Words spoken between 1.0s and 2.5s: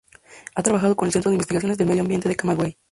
el Centro de Investigaciones del Medio Ambiente de